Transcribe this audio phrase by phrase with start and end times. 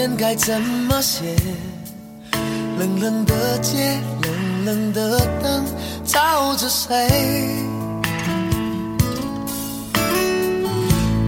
[0.00, 1.36] 天该怎么写。
[2.78, 5.62] 冷冷的街，冷冷的灯，
[6.06, 7.06] 照着谁？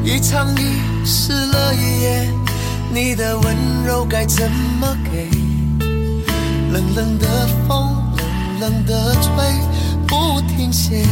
[0.03, 2.31] 一场雨湿了一夜，
[2.95, 5.29] 你的温柔该怎么给？
[6.73, 7.95] 冷冷的风，
[8.59, 9.31] 冷冷的吹，
[10.09, 11.05] 不停歇。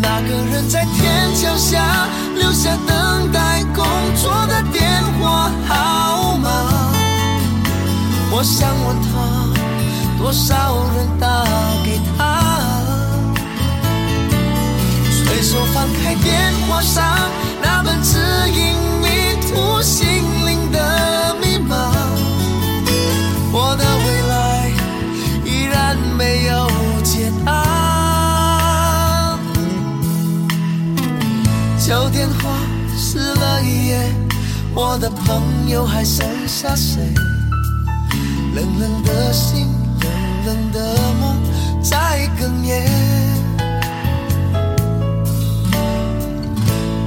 [0.00, 2.08] 那个人在天桥下
[2.46, 6.48] 留下等待工作的电话号码，
[8.30, 9.18] 我想问他，
[10.16, 10.54] 多少
[10.94, 11.44] 人打
[11.84, 12.38] 给他？
[15.10, 17.02] 随手翻开电话上
[17.60, 18.16] 那本指
[18.52, 20.22] 引迷途心
[34.78, 37.00] 我的朋友还剩下谁？
[38.54, 39.68] 冷冷的心，
[40.02, 40.10] 冷
[40.44, 41.34] 冷的梦
[41.82, 42.86] 在哽咽。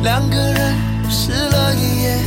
[0.02, 0.76] 两个人
[1.12, 2.18] 湿了一夜，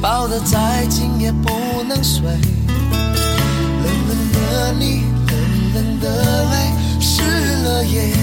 [0.00, 2.22] 抱得再紧也不能睡。
[2.24, 6.06] 冷冷的你，冷冷的
[6.52, 7.20] 泪，湿
[7.64, 8.14] 了夜。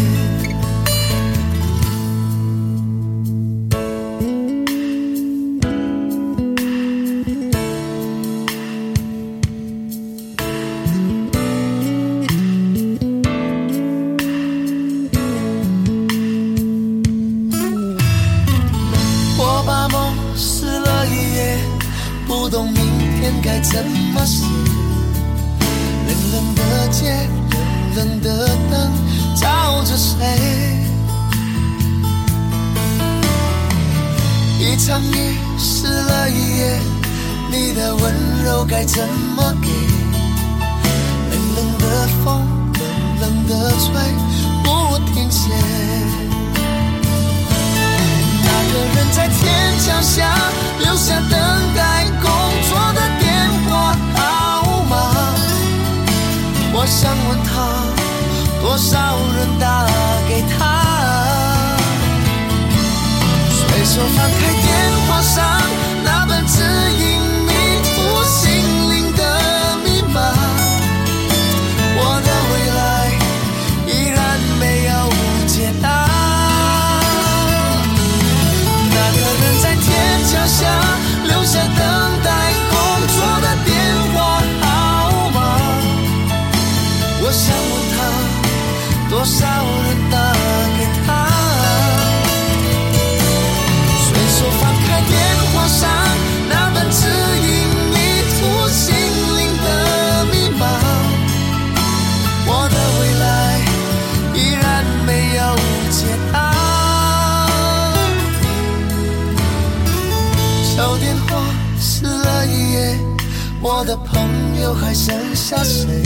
[114.87, 116.01] 还剩下谁？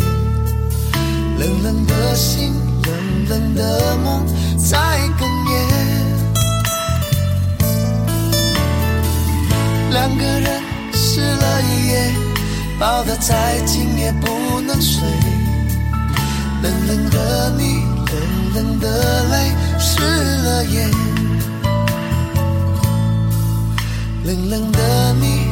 [1.38, 4.25] 冷冷的心，冷冷的梦
[4.58, 4.80] 在
[5.19, 5.53] 哽咽。
[9.91, 12.12] 两个人湿了一夜，
[12.80, 15.03] 抱得再紧也不能睡。
[16.64, 18.16] 冷冷的你，冷
[18.56, 20.02] 冷的泪，湿
[20.41, 20.90] 了夜。
[24.24, 25.51] 冷冷的你，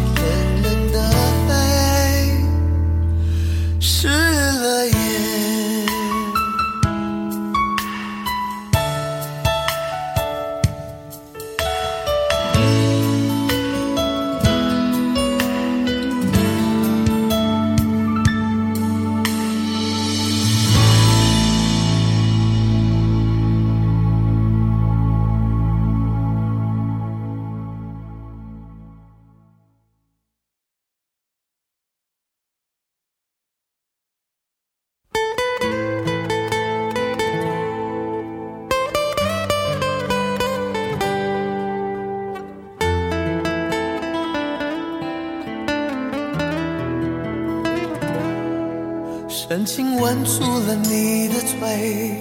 [49.50, 52.14] 深情吻住了你的嘴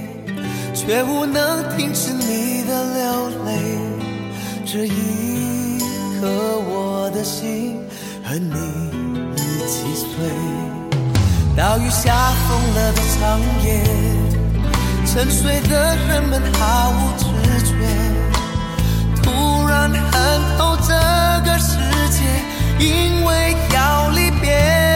[0.73, 3.79] 却无能停止你的流泪
[4.65, 5.79] 这一
[6.19, 6.27] 刻
[6.71, 7.79] 我的心
[8.25, 8.55] 和你
[9.37, 10.09] 一起碎
[11.55, 13.85] 大雨下疯了的长夜
[15.05, 17.27] 沉睡的人们毫无知
[17.67, 17.75] 觉
[19.23, 20.95] 突然恨透这
[21.45, 21.77] 个世
[22.09, 22.25] 界
[22.83, 24.88] 因为要离别。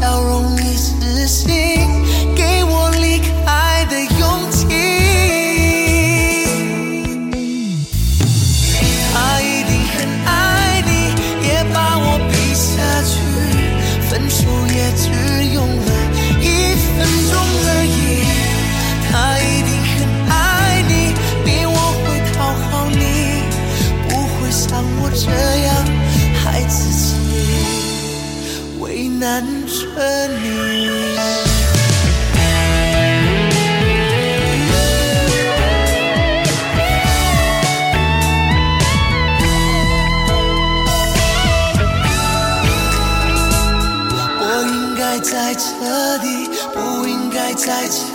[0.00, 0.39] so
[47.70, 48.09] sights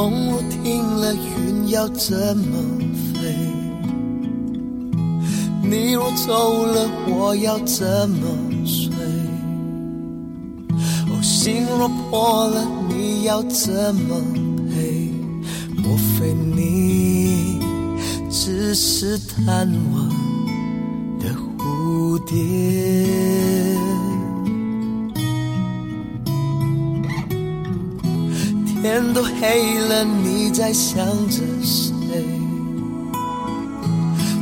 [0.00, 2.56] 风若停了，云要怎么
[3.12, 3.36] 飞？
[5.62, 8.26] 你若走了，我要怎么
[8.64, 8.94] 睡？
[11.10, 14.22] 哦，心若破了，你要怎么
[14.70, 15.12] 赔？
[15.76, 17.60] 莫非你
[18.30, 20.08] 只是贪玩
[21.18, 21.28] 的
[21.58, 23.29] 蝴蝶？
[28.82, 32.24] 天都黑了，你在想着谁？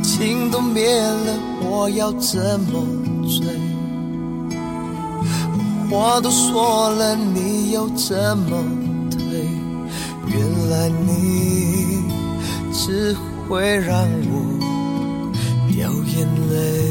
[0.01, 2.81] 情都灭了，我要怎么
[3.27, 3.45] 追？
[5.89, 8.63] 话都说了，你又怎么
[9.11, 9.45] 退？
[10.27, 12.01] 原来你
[12.71, 13.13] 只
[13.49, 14.33] 会让我
[15.69, 16.88] 掉眼泪。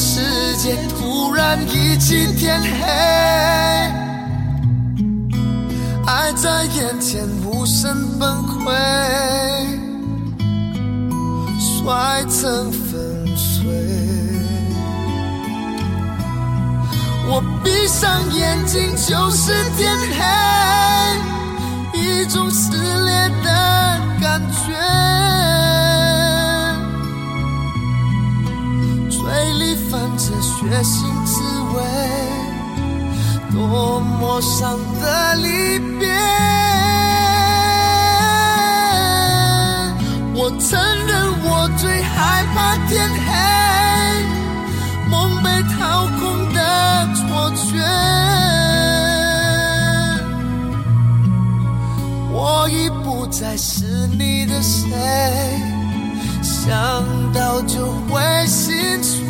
[0.00, 2.68] 世界突然一起天黑，
[6.06, 8.72] 爱在眼前无声崩溃，
[11.58, 13.66] 摔成粉碎。
[17.26, 19.98] 我闭上眼睛就是天
[21.92, 23.50] 黑，一种撕裂的
[24.20, 25.17] 感觉。
[30.70, 31.42] 着血腥滋
[31.74, 31.82] 味，
[33.52, 36.06] 多么伤的离别。
[40.34, 41.10] 我承认
[41.42, 43.28] 我最害怕天黑，
[45.10, 46.58] 梦被掏空的
[47.14, 47.66] 错觉。
[52.30, 54.86] 我已不再是你的谁。
[56.42, 59.26] 想到就会心碎。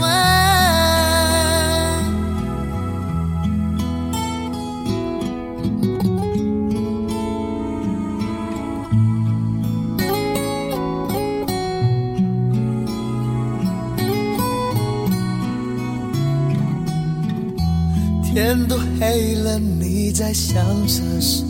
[18.40, 21.42] 天都黑了，你在想着谁？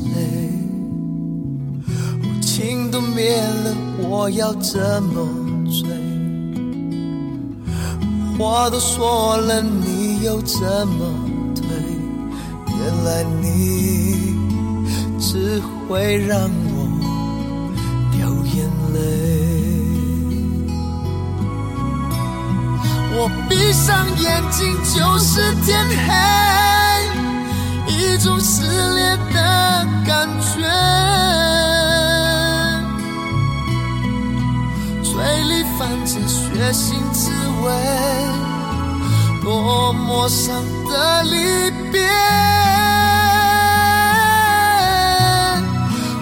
[2.41, 5.29] 情都灭了，我要怎么
[5.67, 5.87] 追？
[8.39, 11.05] 话都说了，你又怎么
[11.55, 11.67] 退？
[12.71, 14.35] 原来你
[15.21, 16.41] 只会让
[16.73, 16.89] 我
[18.17, 18.99] 掉眼泪。
[23.15, 26.15] 我闭上眼睛就是天黑，
[27.99, 28.63] 一种撕
[28.95, 30.63] 裂的感觉，
[35.03, 35.11] 嘴
[35.49, 36.39] 里泛着血
[36.73, 37.29] 腥滋
[37.65, 37.67] 味。
[39.43, 42.07] 多么伤的离别！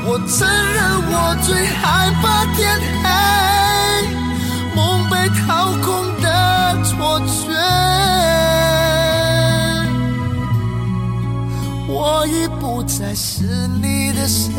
[0.06, 0.78] 我承认
[1.11, 2.59] 我最害怕天
[3.02, 3.06] 黑，
[12.26, 13.45] 已不再是
[13.80, 14.52] 你的谁，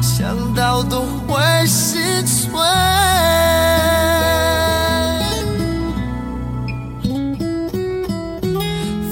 [0.00, 2.52] 想到都会心碎。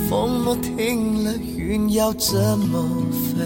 [0.09, 3.45] 风若停了，云要怎么飞？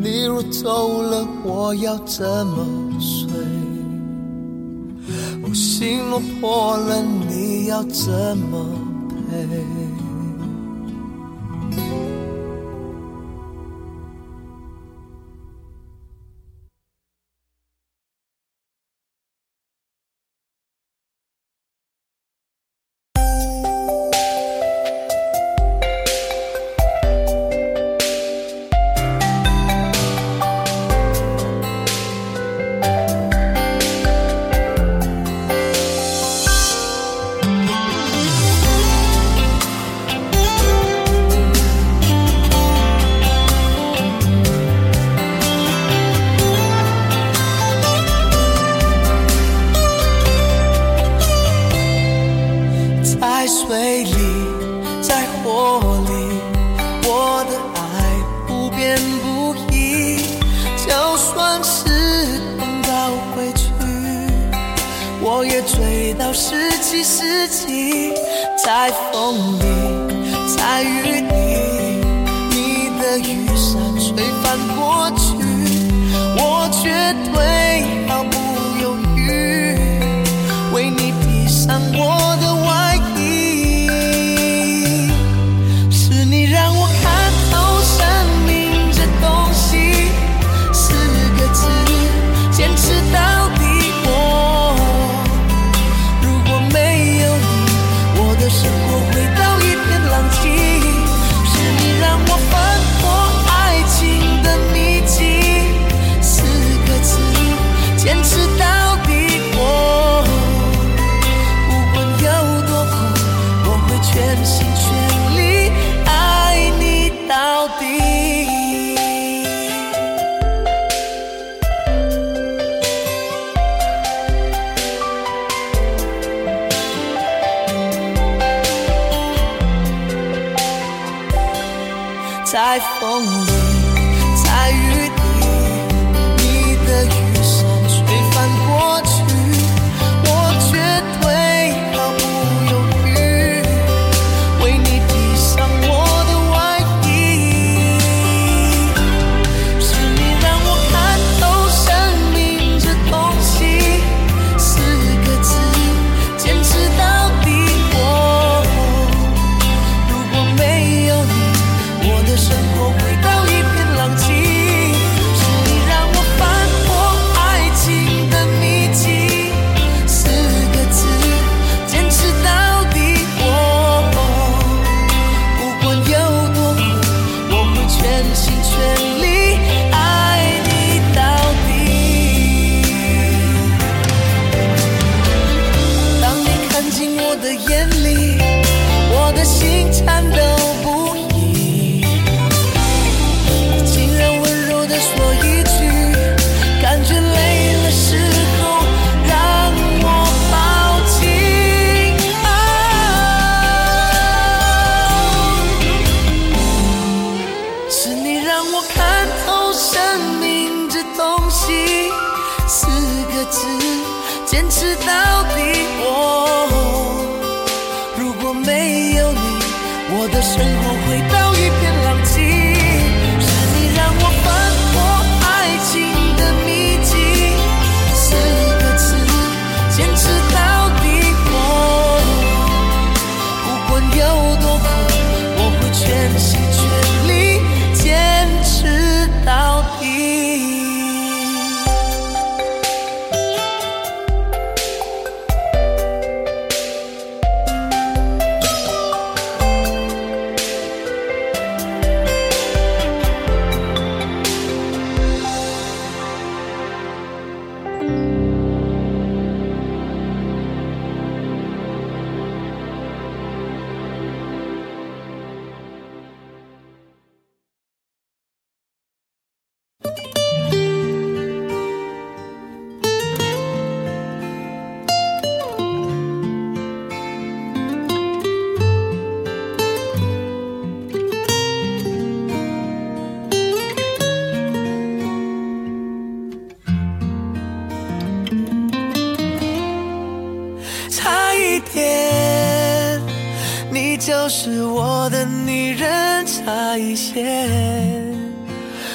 [0.00, 2.64] 你若走了，我要怎么
[3.00, 3.28] 睡？
[5.42, 8.64] 我心若破了，你要怎么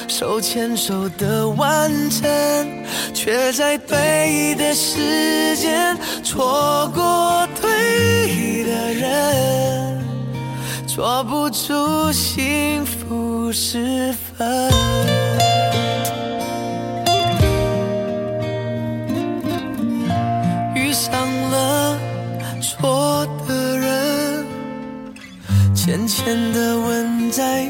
[0.08, 10.04] 手牵手的完整却在对的时间错过对的人。
[10.86, 14.70] 抓不住幸福时分。
[20.76, 21.12] 遇上
[21.50, 21.98] 了
[22.62, 24.46] 错的人
[25.74, 27.66] 浅浅的吻在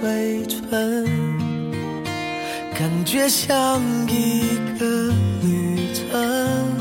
[0.00, 1.04] 回春
[2.78, 6.80] 感觉像一个旅程。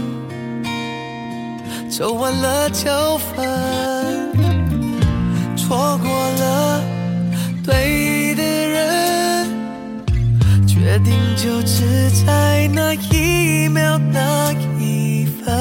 [1.90, 4.32] 走完了就分
[5.58, 6.82] 错过了
[7.62, 9.48] 对的人
[10.66, 15.54] 决定就只在那一秒那一分。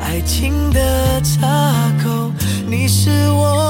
[0.00, 2.30] 爱情的岔口
[2.68, 3.63] 你是我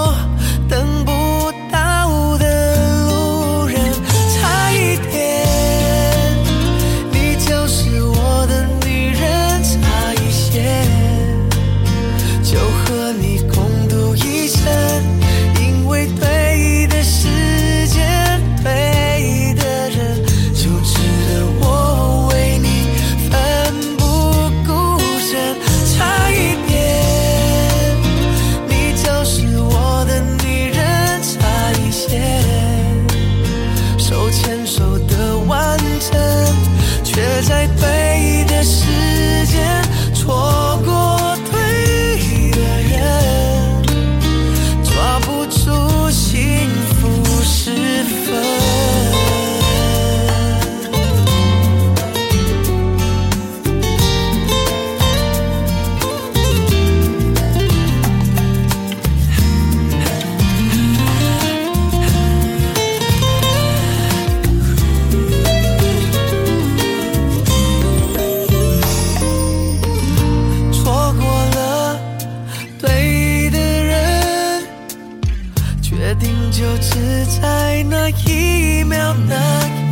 [76.64, 79.37] 就只在那一秒那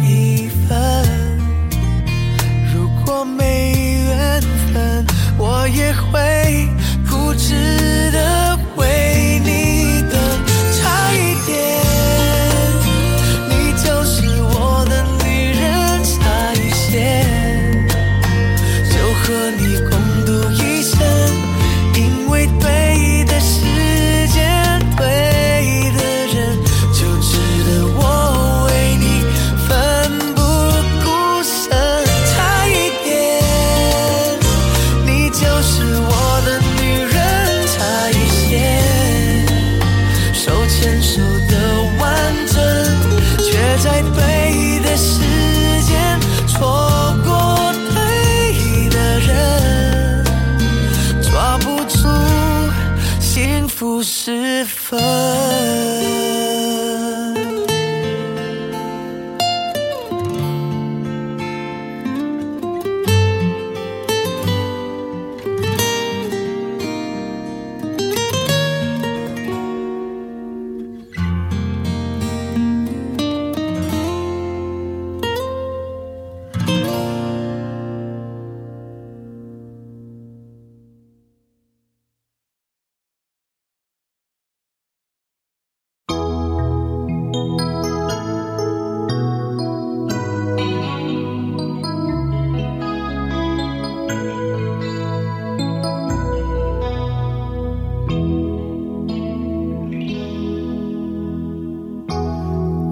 [0.09, 1.05] 一分。
[2.75, 3.75] 如果没
[4.09, 4.41] 缘
[4.73, 5.07] 分
[5.37, 6.67] 我也会
[7.11, 7.82] 固执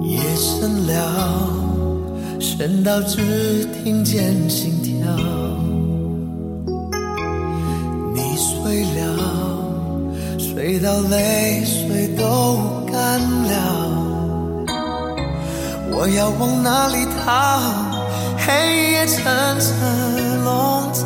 [0.03, 1.49] 夜深了，
[2.39, 3.50] 想到只。
[3.83, 4.93] 听见心跳
[8.13, 12.57] 你睡了睡到泪水都
[12.91, 13.89] 干了
[15.89, 17.59] 我要往哪里逃
[18.37, 19.23] 黑夜层
[19.59, 21.03] 层笼罩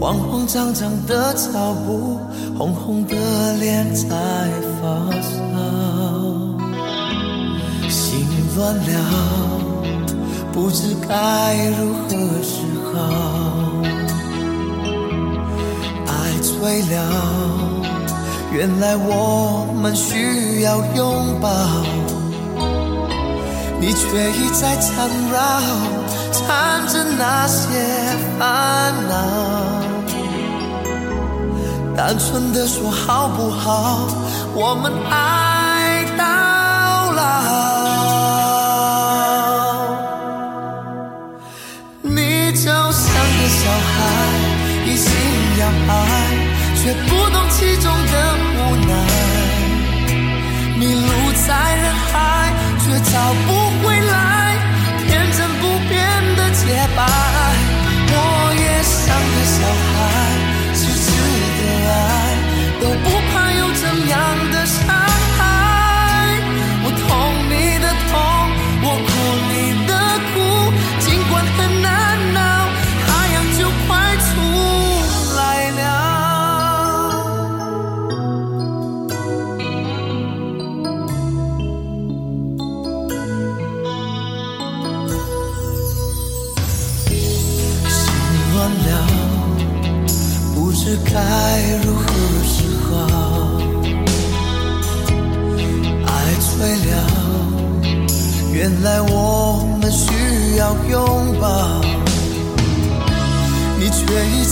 [0.00, 2.20] 慌慌张张的脚步
[2.56, 3.16] 红红的
[3.58, 4.06] 脸在
[4.80, 5.44] 发烧
[7.88, 8.24] 心
[8.56, 9.63] 乱了。
[10.54, 12.62] 不知该如何是
[12.92, 12.94] 好，
[16.06, 16.96] 爱醉了，
[18.52, 21.50] 原来我们需要拥抱，
[23.80, 25.36] 你却一再缠绕，
[26.30, 27.66] 缠着那些
[28.38, 29.12] 烦恼，
[31.96, 34.06] 单纯的说好不好，
[34.54, 36.24] 我们爱到
[37.12, 37.63] 老。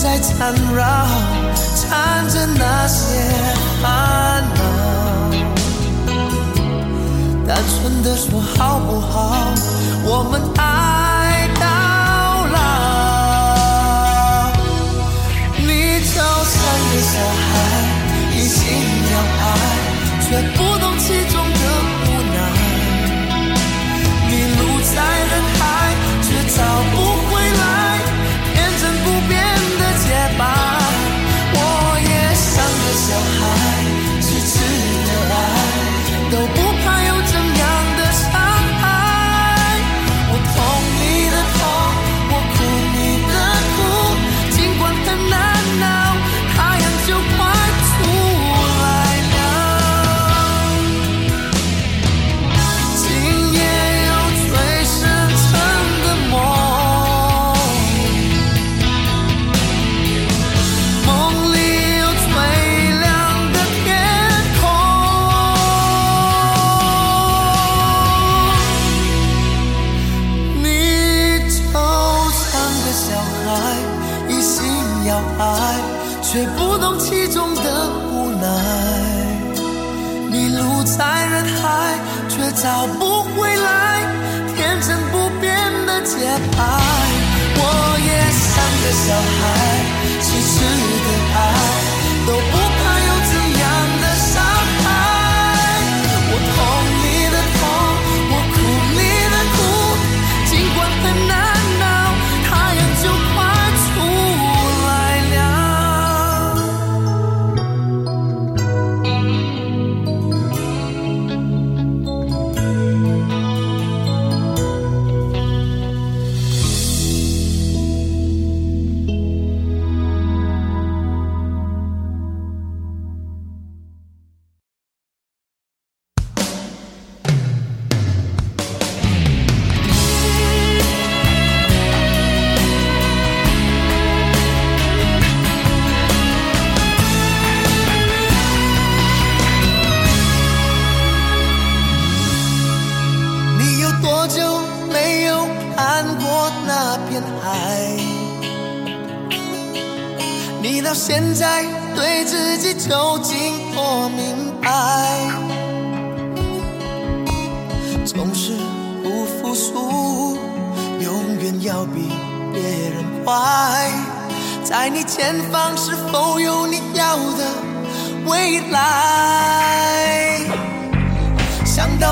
[0.02, 1.06] 在缠绕
[1.76, 3.20] 缠着那些
[3.80, 4.62] 烦恼。
[7.46, 9.54] 单纯的说好不好
[10.04, 10.61] 我们爱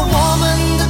[0.03, 0.90] 我们的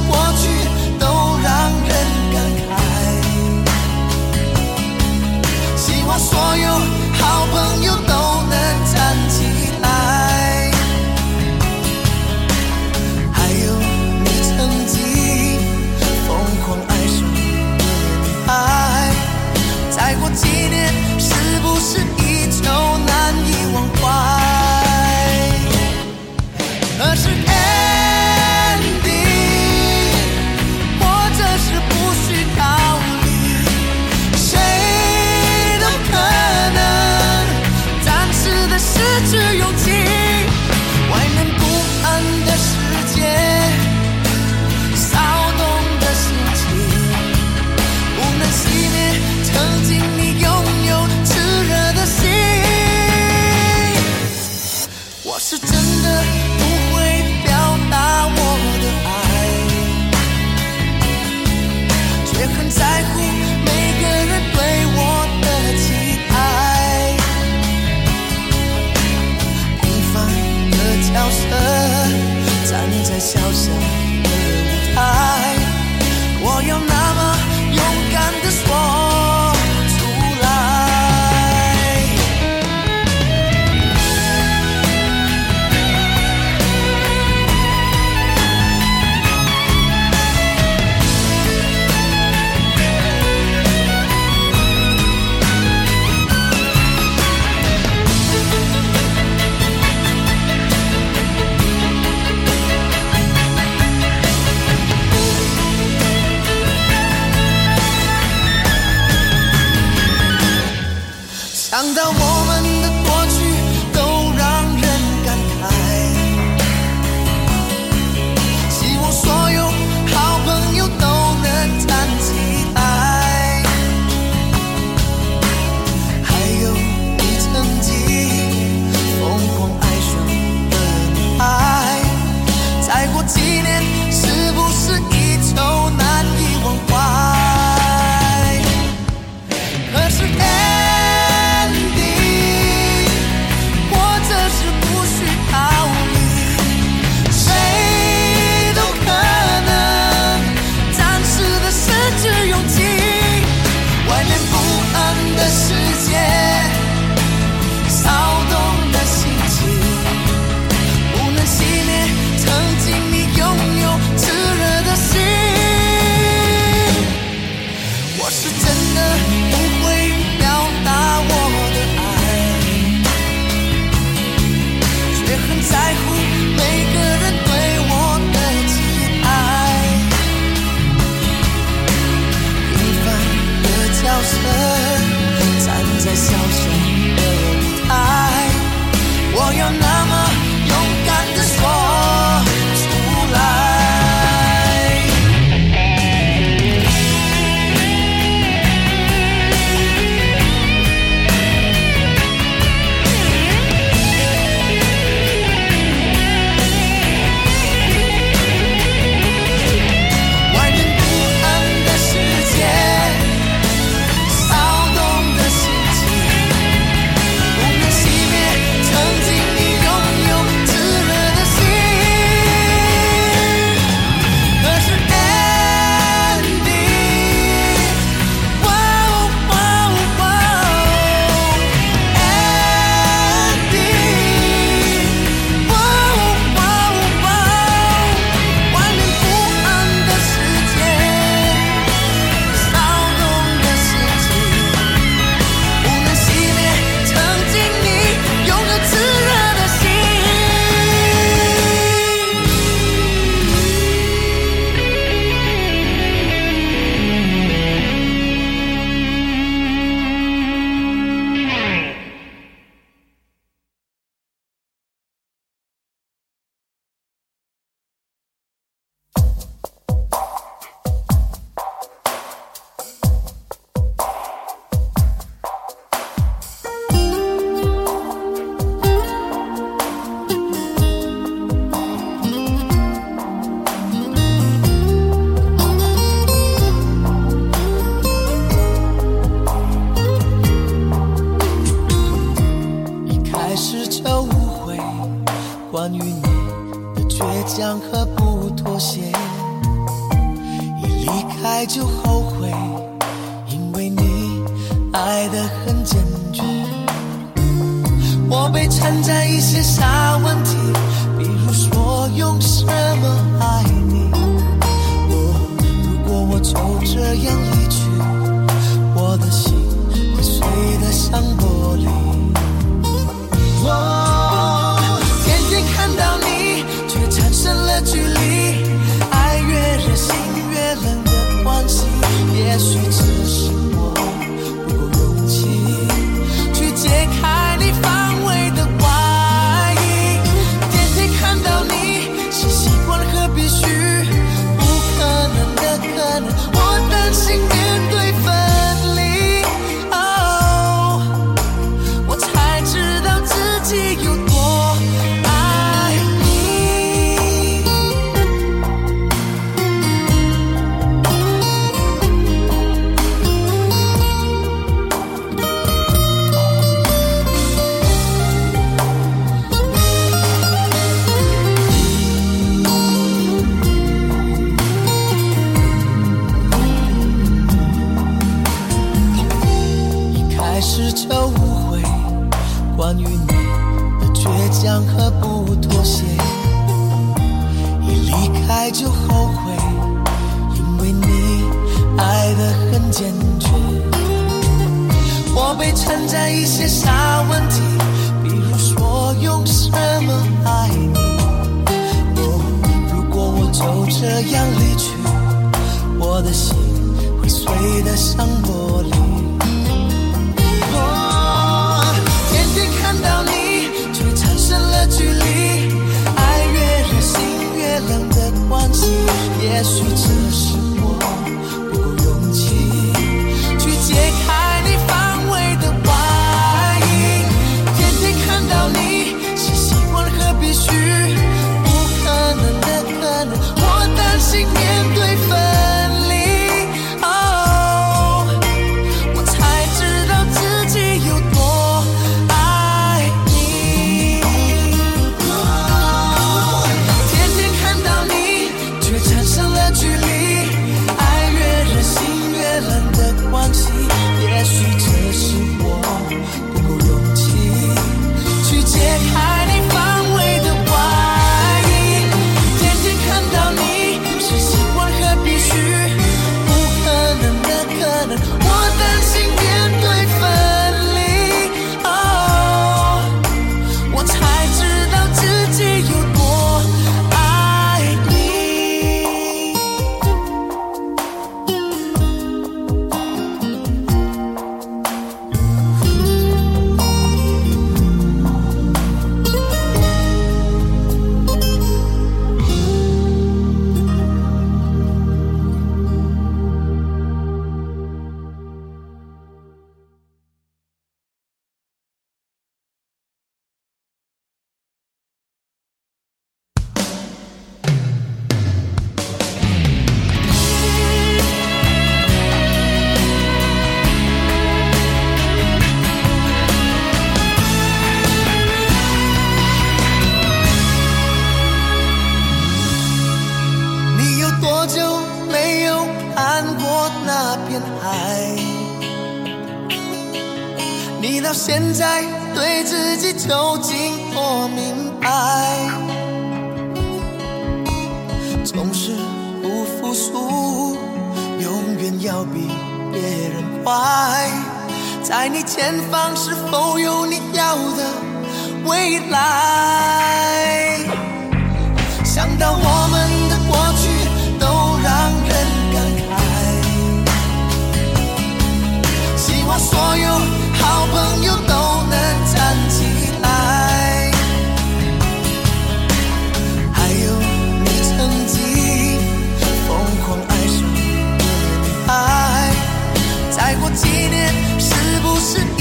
[573.75, 575.60] 纪念是不是？